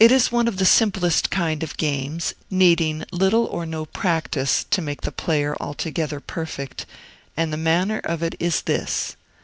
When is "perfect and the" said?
6.18-7.56